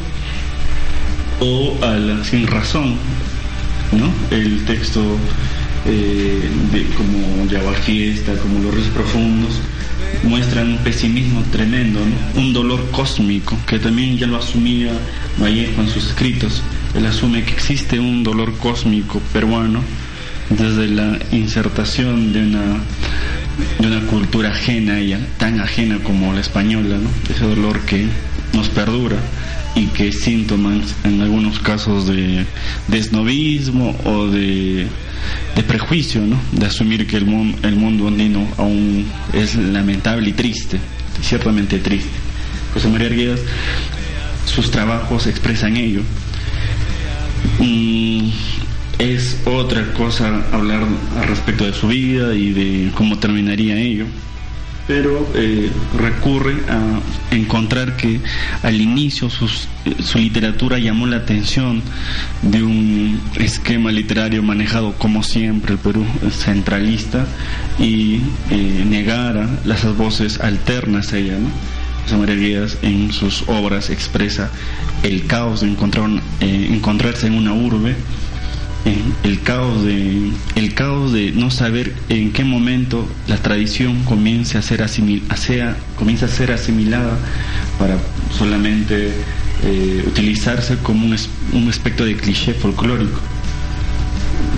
[1.40, 2.96] o a la sin razón
[4.30, 5.00] el texto
[5.86, 6.48] eh,
[6.96, 9.60] como Yabar Fiesta, como Los Ríos Profundos,
[10.24, 12.00] muestran un pesimismo tremendo,
[12.36, 14.92] un dolor cósmico, que también ya lo asumía
[15.40, 16.62] Vallejo en sus escritos.
[16.94, 19.80] Él asume que existe un dolor cósmico peruano
[20.50, 22.82] desde la insertación de una,
[23.78, 26.98] de una cultura ajena, ella, tan ajena como la española,
[27.30, 28.06] ese dolor que
[28.52, 29.16] nos perdura
[29.74, 32.44] y que síntomas en algunos casos de,
[32.88, 34.86] desnovismo o de,
[35.66, 36.38] prejuicio, ¿no?
[36.52, 37.26] de asumir que el,
[37.62, 40.78] el mundo andino aún es lamentable y triste,
[41.22, 42.10] ciertamente triste.
[42.74, 43.40] José María Arguedas,
[44.44, 46.02] sus trabajos expresan ello.
[47.58, 48.28] Mm,
[48.98, 50.84] es otra cosa hablar
[51.16, 54.06] al respecto de su vida y de cómo terminaría ello
[54.86, 57.00] pero eh, recurre a
[57.34, 58.20] encontrar que
[58.62, 61.82] al inicio su literatura llamó la atención
[62.42, 67.26] de un esquema literario manejado como siempre el Perú centralista
[67.78, 68.20] y
[68.50, 71.38] eh, negara las voces alternas ella.
[71.38, 71.48] ¿no?
[72.18, 74.50] María en sus obras expresa
[75.02, 77.96] el caos de eh, encontrarse en una urbe
[78.84, 84.62] el caos de el caos de no saber en qué momento la tradición comienza a
[84.62, 85.22] ser asimil,
[85.96, 87.16] comienza a ser asimilada
[87.78, 87.98] para
[88.36, 89.12] solamente
[89.64, 93.20] eh, utilizarse como un, aspecto de cliché folclórico.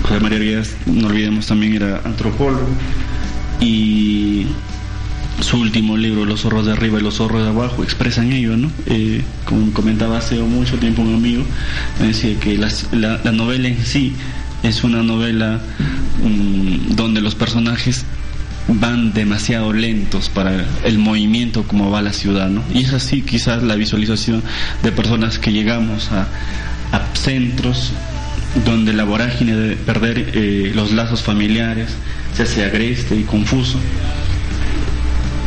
[0.03, 2.67] José María Díaz, no olvidemos también era antropólogo
[3.59, 4.47] y
[5.41, 8.71] su último libro, Los zorros de arriba y los zorros de abajo, expresan ello, ¿no?
[8.85, 11.43] Eh, como comentaba hace mucho tiempo un amigo,
[11.99, 14.13] me decía que la, novela en sí
[14.63, 15.61] es una novela
[16.23, 18.05] mm, donde los personajes
[18.67, 22.63] van demasiado lentos para el movimiento como va la ciudad, ¿no?
[22.73, 24.41] Y es así quizás la visualización
[24.81, 26.27] de personas que llegamos a,
[27.13, 27.91] centros
[28.63, 31.89] donde la vorágine de perder eh, los lazos familiares
[32.33, 33.79] se hace agreste y confuso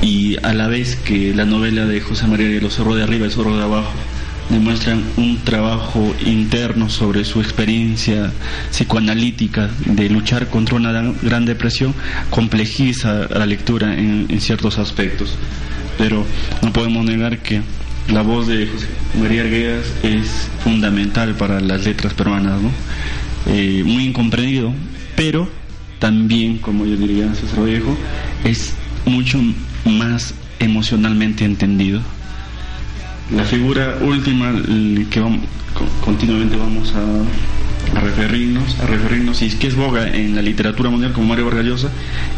[0.02, 3.26] y a la vez que la novela de José María de los Zorros de Arriba
[3.26, 3.92] y Zorro de Abajo
[4.48, 8.32] demuestran un trabajo interno sobre su experiencia
[8.70, 11.94] psicoanalítica de luchar contra una gran depresión,
[12.30, 15.36] complejiza la lectura en, ciertos aspectos.
[15.98, 16.24] Pero
[16.62, 17.60] no podemos negar que
[18.08, 18.86] la voz de José
[19.20, 22.60] María Arguedas es fundamental para las letras peruanas.
[23.46, 24.72] Eh, muy incomprendido,
[25.16, 25.48] pero
[25.98, 27.96] también, como yo diría César Viejo,
[28.44, 28.74] es
[29.04, 29.40] mucho
[29.88, 32.00] más emocionalmente entendido.
[33.34, 34.52] La figura última
[35.10, 35.22] que
[36.04, 41.12] continuamente vamos a, referirnos, a referirnos, y es que es boga en la literatura mundial
[41.12, 41.86] como Mario Vargas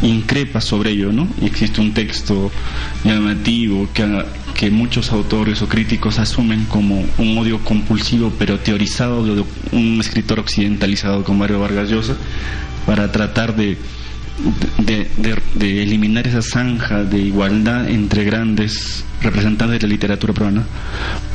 [0.02, 1.28] increpa sobre ello, ¿no?
[1.40, 2.50] Y existe un texto
[3.04, 4.24] llamativo que,
[4.54, 10.40] que muchos autores o críticos asumen como un odio compulsivo, pero teorizado de un escritor
[10.40, 12.16] occidentalizado como Mario Vargas Llosa,
[12.86, 13.76] para tratar de
[14.78, 15.08] de,
[15.54, 20.64] de, eliminar esa zanja de igualdad entre grandes representantes de la literatura peruana.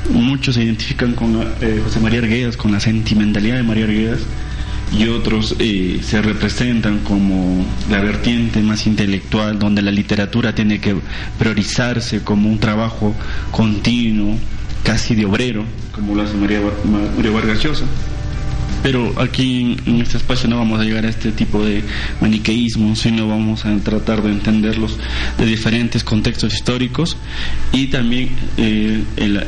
[0.09, 4.21] Muchos se identifican con eh, José María Arguedas, con la sentimentalidad de María Arguedas,
[4.91, 10.95] y otros eh, se representan como la vertiente más intelectual, donde la literatura tiene que
[11.37, 13.15] priorizarse como un trabajo
[13.51, 14.37] continuo,
[14.83, 16.59] casi de obrero, como lo hace María,
[17.17, 17.85] María Vargas Llosa
[18.85, 21.83] pero aquí en este espacio no vamos a llegar a este tipo de
[22.21, 24.99] maniqueísmo, sino vamos a tratar de entenderlos
[25.39, 27.17] de diferentes contextos históricos
[27.71, 29.03] y también eh,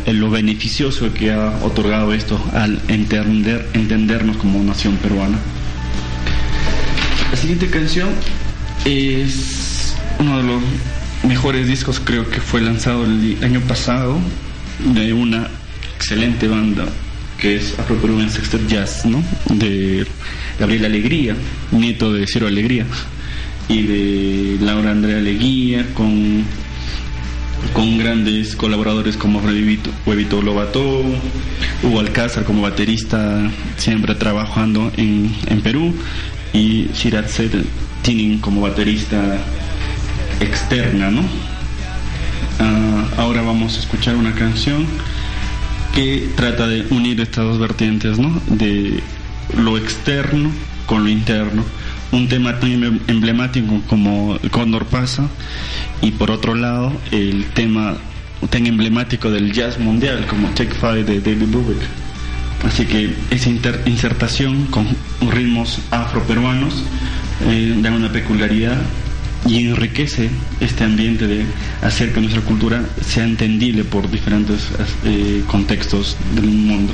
[0.08, 5.38] lo beneficioso que ha otorgado esto al entender, entendernos como nación peruana.
[7.30, 8.10] La siguiente canción
[8.86, 10.64] es uno de los
[11.28, 14.18] mejores discos, creo que fue lanzado el año pasado,
[14.96, 15.48] de una
[15.96, 16.88] excelente banda
[17.38, 19.24] que es Afro Peruvian Sextet Jazz, ¿no?
[19.50, 20.06] De
[20.60, 21.36] Gabriel Alegría,
[21.72, 22.86] nieto de Ciro Alegría,
[23.70, 26.44] y de Laura Andrea Leguía, con,
[27.74, 29.42] con grandes colaboradores como
[30.06, 31.04] Huevito Lobato,
[31.84, 35.94] Hugo Alcázar como baterista, siempre trabajando en, en Perú,
[36.54, 37.52] y Shiratset
[38.02, 39.38] Tinin como baterista
[40.40, 41.22] externa, ¿no?
[42.60, 44.88] Ah, ahora vamos a escuchar una canción
[45.98, 48.40] que trata de unir estas dos vertientes, ¿no?
[48.46, 49.02] De
[49.58, 50.52] lo externo
[50.86, 51.64] con lo interno.
[52.12, 55.28] Un tema tan em-, emblemático como Cóndor pasa
[56.04, 57.98] y por otro lado el tema
[58.52, 61.82] tan emblemático del jazz mundial como Take Five de David Brubeck.
[62.64, 63.50] Así que esa
[63.88, 64.86] insertación con
[65.32, 66.76] ritmos afroperuanos
[67.50, 68.78] eh, da una peculiaridad
[69.48, 70.30] y enriquece
[70.60, 71.46] este ambiente de
[71.82, 74.70] hacer que nuestra cultura sea entendible por diferentes
[75.06, 76.94] eh, contextos del mundo.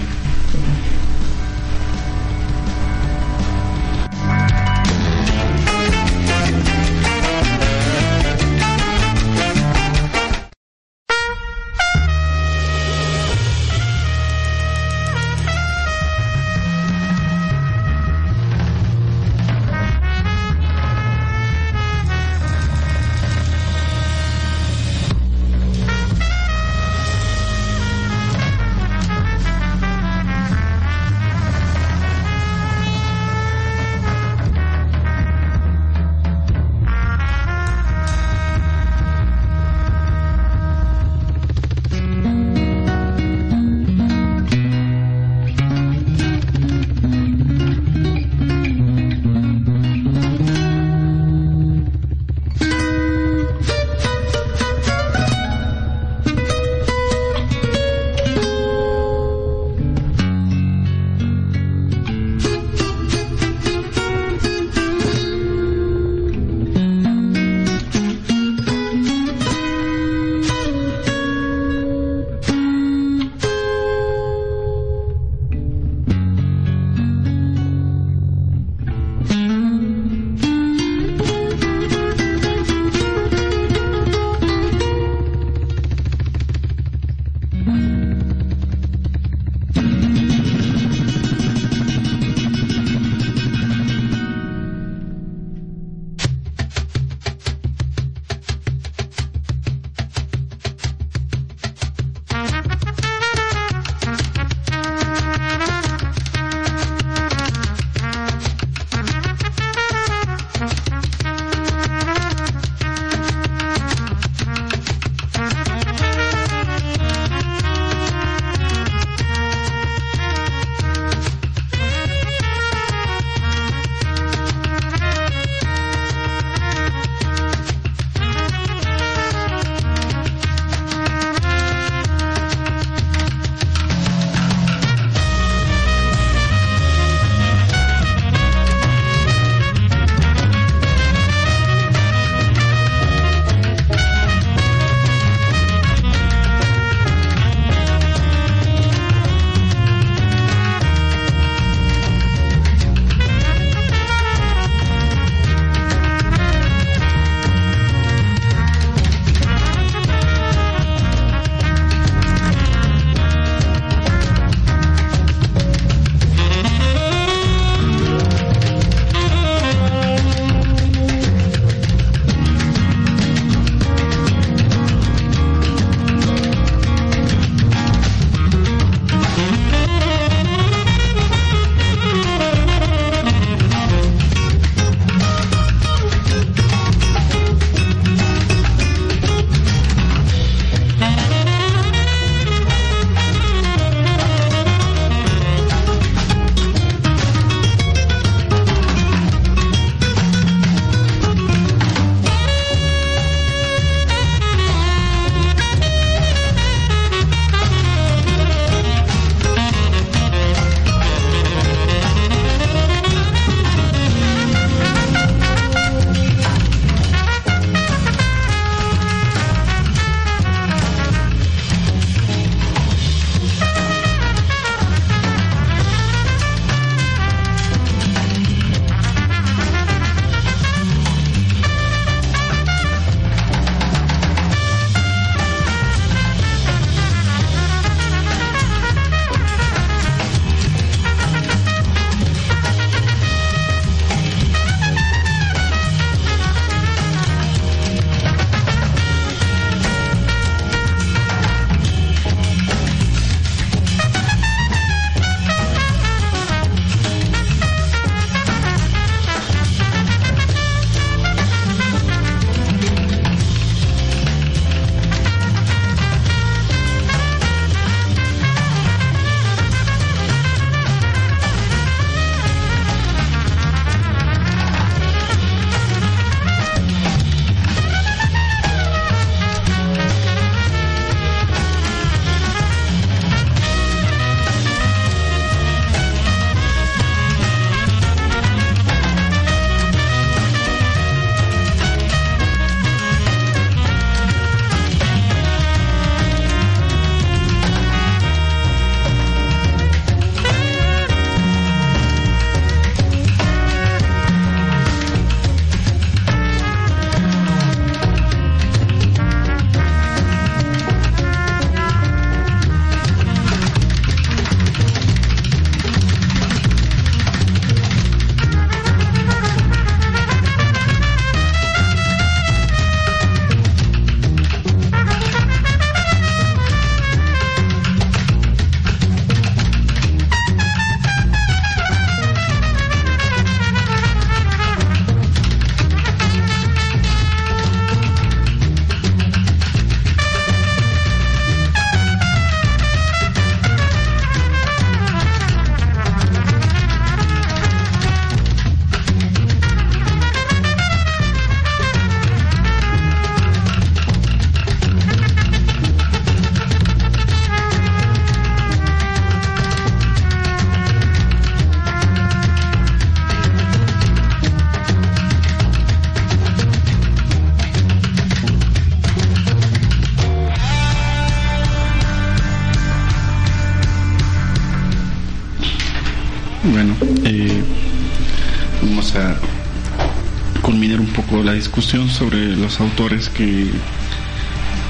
[382.02, 383.68] Sobre los autores que,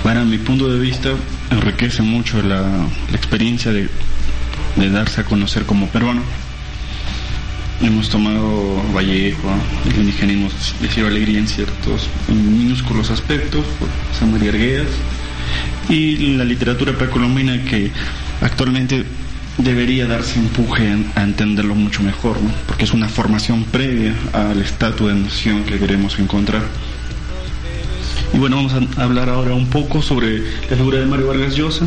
[0.03, 1.09] para mi punto de vista,
[1.51, 3.89] enriquecen mucho la, experiencia de,
[4.89, 6.21] darse a conocer como peruano.
[7.81, 9.51] Hemos tomado Vallejo,
[9.91, 10.47] el indigenismo
[10.79, 14.87] de Ciro Alegría en ciertos minúsculos aspectos, por San María Arguedas,
[15.89, 17.91] y la literatura precolombina que
[18.39, 19.03] actualmente
[19.57, 22.49] debería darse empuje a entenderlo mucho mejor, ¿no?
[22.65, 26.61] porque es una formación previa al estatus de nación que queremos encontrar.
[28.33, 31.85] Y bueno, vamos a hablar ahora un poco sobre la figura de Mario Vargas Llosa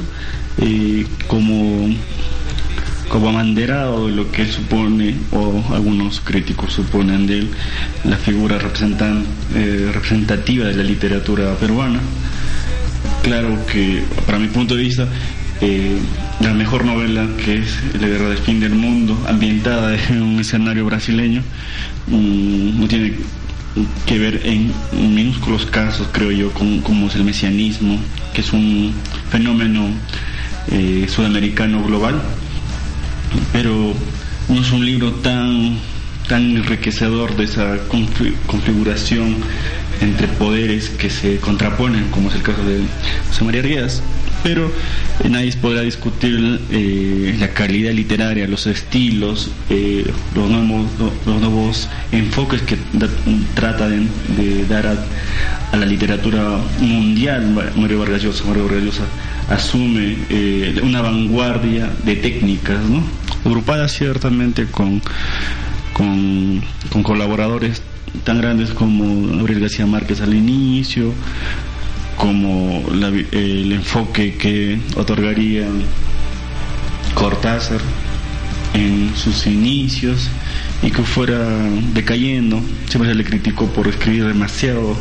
[0.59, 1.93] eh, como,
[3.09, 7.51] como abanderado de lo que supone, o algunos críticos suponen de él,
[8.05, 9.25] la figura representan,
[9.57, 12.01] eh, representativa de la literatura peruana.
[13.23, 15.09] Claro que, para mi punto de vista,
[15.61, 15.99] eh,
[16.41, 20.85] la mejor novela que es La guerra del fin del mundo, ambientada en un escenario
[20.85, 21.43] brasileño,
[22.07, 23.15] mm, no tiene
[24.07, 24.73] que ver en
[25.15, 27.99] minúsculos casos, creo yo, con, como es el mesianismo,
[28.35, 28.93] que es un
[29.31, 29.87] fenómeno
[30.71, 32.21] eh, sudamericano global,
[33.53, 33.93] pero
[34.49, 35.79] no es un libro tan,
[36.29, 39.37] tan enriquecedor de esa config- configuración
[40.01, 42.83] entre poderes que se contraponen, como es el caso de
[43.29, 44.03] José María Arguedas.
[44.47, 44.71] Pero
[45.29, 52.79] nadie podrá discutir eh, la calidad literaria, los estilos, eh, los, nuevos, enfoques que
[53.57, 57.73] trata de, dar a, la literatura mundial.
[57.75, 59.05] Mario Vargas Llosa, Mario Vargas Llosa
[59.51, 63.03] asume eh, una vanguardia de técnicas, ¿no?
[63.45, 65.03] agrupadas ciertamente con,
[65.93, 67.83] con, con colaboradores
[68.23, 71.13] tan grandes como Gabriel García Márquez al inicio,
[72.17, 75.67] como la el enfoque que otorgaría
[77.15, 77.81] Cortázar
[78.75, 80.29] en sus inicios
[80.83, 81.39] y que fuera
[81.95, 82.61] decayendo.
[82.89, 84.97] Siempre se le criticó por escribir demasiado,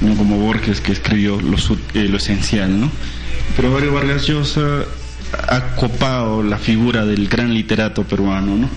[0.00, 1.56] no como Borges que escribió lo,
[1.94, 2.90] eh, esencial, ¿no?
[3.56, 4.84] Pero Mario Vargas Llosa
[5.48, 8.68] ha copado la figura del gran literato peruano, ¿no?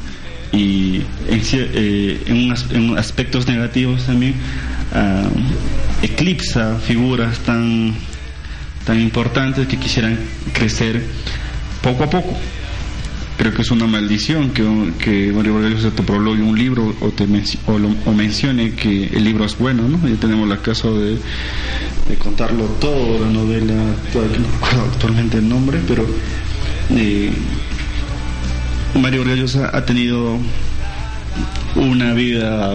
[0.51, 2.21] Y en, eh,
[2.67, 4.35] en aspectos negativos también
[4.93, 5.23] ah,
[6.01, 7.93] eclipsa figuras tan,
[8.85, 10.17] tan importantes que quisieran
[10.53, 11.03] crecer
[11.81, 12.37] poco a poco.
[13.37, 14.63] Creo que es una maldición que,
[14.99, 17.25] que Mario Vargas te prologue un libro o, te
[17.65, 20.07] o, lo- o mencione que el libro es bueno, ¿no?
[20.07, 21.17] Ya tenemos el caso de,
[22.07, 23.73] de contarlo todo, la novela,
[24.13, 26.05] todavía no recuerdo actualmente el nombre, pero
[26.91, 27.31] eh,
[29.01, 30.37] Mario Vargas ha tenido
[31.75, 32.71] una vida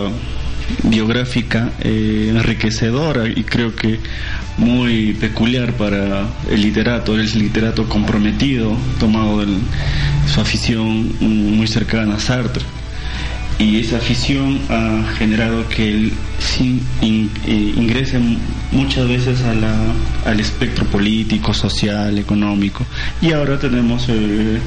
[0.84, 3.98] biográfica eh, enriquecedora y creo que
[4.56, 9.52] muy peculiar para el literato, es literato comprometido, tomado de
[10.32, 12.64] su afición muy cercana a Sartre.
[13.60, 18.20] Y esa afición ha generado que él sí in- eh, ingrese
[18.70, 19.74] muchas veces a la,
[20.26, 22.86] al espectro político, social, económico.
[23.20, 24.58] Y ahora tenemos eh,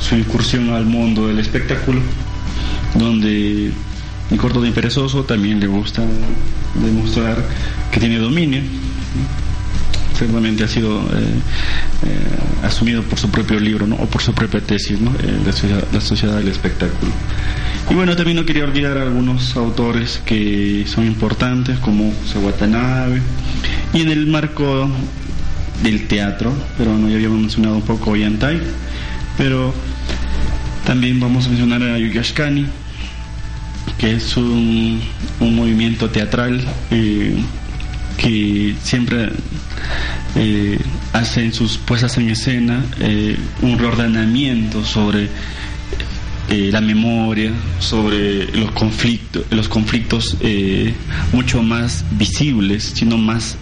[0.00, 2.00] su incursión al mundo del espectáculo,
[2.94, 3.70] donde
[4.30, 6.02] mi corto de perezoso también le gusta
[6.74, 7.36] demostrar
[7.90, 8.60] que tiene dominio.
[10.18, 11.04] Seguramente ha sido eh,
[12.06, 13.96] eh, asumido por su propio libro ¿no?
[13.96, 15.10] o por su propia tesis, ¿no?
[15.10, 17.12] Eh, la, sociedad, del espectáculo.
[17.90, 22.12] Y bueno, también no quería olvidar algunos autores que son importantes, como
[22.42, 23.20] Watanabe,
[23.92, 24.88] y en el marco
[25.82, 28.58] del teatro, pero no ya habíamos mencionado un poco Ollantay,
[29.36, 29.74] pero
[30.86, 32.66] también vamos a mencionar a Yuyashkani,
[33.98, 35.00] que es un,
[35.40, 37.36] un movimiento teatral eh,
[38.18, 39.30] que siempre
[40.34, 40.78] eh,
[41.12, 45.28] hace en sus puestas en escena eh, un reordenamiento sobre
[46.48, 50.36] la memoria, sobre los conflictos, los conflictos
[51.32, 53.58] mucho más visibles, sino más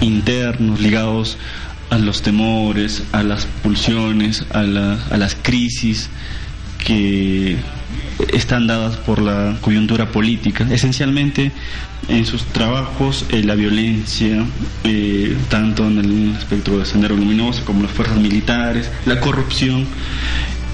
[0.00, 1.36] internos, ligados
[1.90, 6.08] a los temores, a las pulsiones, a, a las crisis
[6.78, 7.56] que
[8.32, 10.66] están dadas por la coyuntura política.
[10.70, 11.52] Esencialmente
[12.08, 14.44] en sus trabajos eh, la violencia,
[14.84, 19.86] eh, tanto en el espectro de Sendero Luminoso como las fuerzas militares, la corrupción,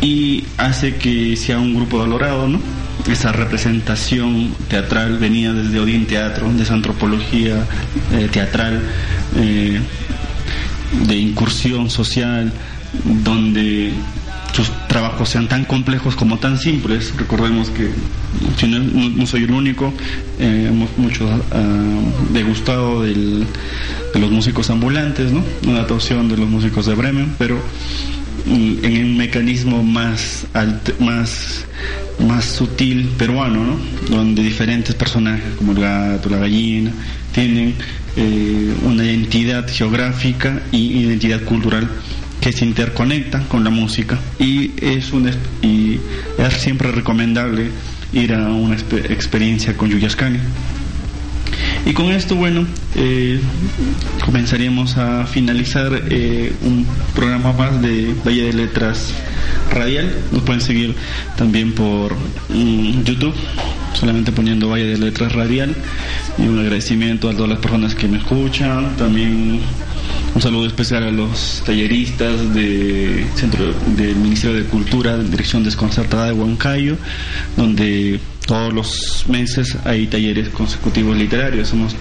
[0.01, 2.61] y hace que sea un grupo valorado, ¿no?
[3.11, 7.66] Esa representación teatral venía desde Odín Teatro, de esa antropología
[8.12, 8.82] eh, teatral,
[9.32, 12.53] de incursión social,
[13.05, 13.93] donde
[14.53, 17.12] sus trabajos sean tan complejos como tan simples.
[17.16, 17.90] Recordemos que
[18.66, 19.92] no, soy el único,
[20.38, 22.01] eh, hemos mucho ah,
[22.32, 23.46] degustado del-
[24.12, 25.44] de los músicos ambulantes, ¿no?
[25.64, 27.57] Una adaptación de los músicos de Bremen, pero
[28.46, 30.46] mm, en un mecanismo más,
[30.98, 31.64] más,
[32.26, 33.76] más sutil peruano, ¿no?
[34.16, 36.90] donde diferentes personajes como el gato, la gallina,
[37.32, 37.74] tienen
[38.16, 41.88] eh, una identidad geográfica y identidad cultural
[42.41, 45.30] que se interconectan con la música y es, un,
[45.62, 46.01] y
[46.38, 47.70] es siempre recomendable
[48.12, 50.38] ir a una experiencia con Yuyascani.
[51.86, 53.41] Y con esto, bueno, eh,
[54.24, 59.14] comenzaríamos a finalizar eh, un programa más de Valle de Letras
[59.70, 60.12] Radial.
[60.30, 60.95] Nos pueden seguir
[61.36, 62.14] también por
[62.51, 63.34] mm, YouTube,
[63.95, 65.74] solamente poniendo Valle de Letras Radial.
[66.38, 68.97] Y un agradecimiento a todas las personas que me escuchan.
[68.97, 69.61] También
[70.34, 76.26] un saludo especial a los talleristas de centro, del Ministerio de Cultura, de Dirección Desconcertada
[76.26, 76.96] de Huancayo,
[77.56, 81.72] donde todos los meses hay talleres consecutivos literarios.
[81.72, 81.94] Hemos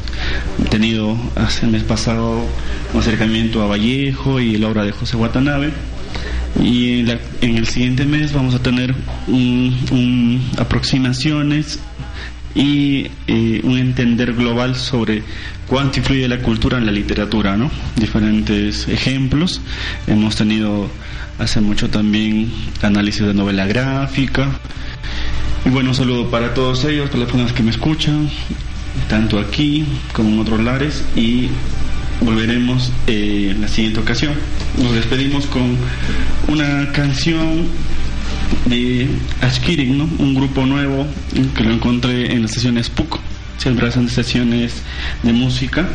[0.70, 2.43] tenido hace el mes pasado
[2.93, 5.72] un acercamiento a Vallejo y la obra de José Watanabe.
[6.60, 7.01] Y
[7.41, 8.95] en, el siguiente mes vamos a tener
[9.28, 11.80] un, aproximaciones
[12.56, 15.24] y eh, un entender global sobre
[15.68, 17.70] cuánto influye la cultura en la literatura, ¿no?
[17.95, 19.62] Diferentes ejemplos.
[20.08, 20.89] Hemos tenido
[21.38, 24.60] hace mucho también análisis de novela gráfica,
[25.66, 28.30] y bueno, un saludo para todos ellos, para las personas que me escuchan,
[29.10, 31.50] tanto aquí como en otros lares, y
[32.22, 34.34] volveremos eh, en la siguiente ocasión.
[34.82, 35.78] Nos despedimos con
[36.47, 37.68] una canción
[38.66, 39.08] de
[39.42, 40.10] Ashkirin, ¿no?
[40.20, 41.06] un grupo nuevo
[41.56, 43.20] que lo encontré en las sesiones PUC,
[43.58, 44.84] siempre hacen sesiones
[45.24, 45.88] de música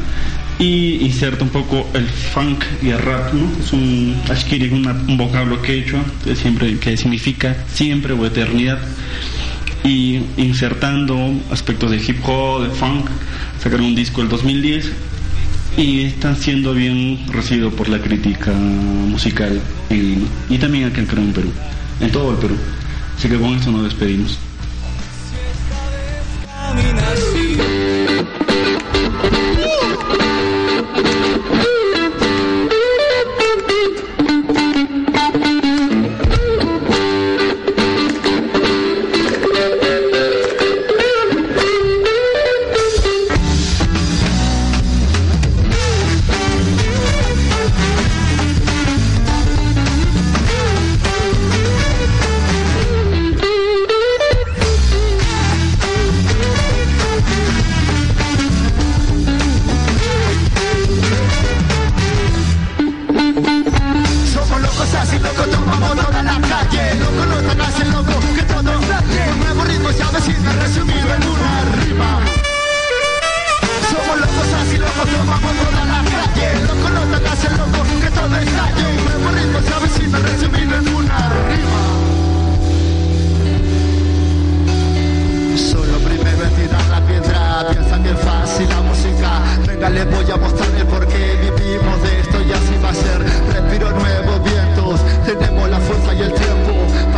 [0.58, 3.50] y inserta un poco el funk y el rap, ¿no?
[3.62, 8.78] Es un Ashkirin, un vocablo quechua que siempre que significa siempre o eternidad
[9.82, 13.08] y insertando aspectos de hip hop, de funk.
[13.62, 14.92] Sacaron un disco el 2010
[15.76, 19.60] y están siendo bien recibidos por la crítica musical
[19.90, 21.52] y también aquí en Perú,
[22.00, 22.56] en todo el Perú.
[23.16, 24.38] Así que con esto nos despedimos.